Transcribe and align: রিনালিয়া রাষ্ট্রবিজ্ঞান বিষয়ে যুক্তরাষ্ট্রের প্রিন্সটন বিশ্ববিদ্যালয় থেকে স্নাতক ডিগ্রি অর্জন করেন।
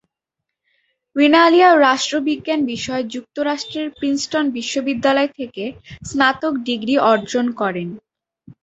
রিনালিয়া 1.15 1.69
রাষ্ট্রবিজ্ঞান 1.81 2.59
বিষয়ে 2.71 3.03
যুক্তরাষ্ট্রের 3.13 3.87
প্রিন্সটন 3.97 4.45
বিশ্ববিদ্যালয় 4.57 5.29
থেকে 5.39 5.63
স্নাতক 6.03 6.53
ডিগ্রি 6.67 6.95
অর্জন 7.11 7.45
করেন। 7.61 7.89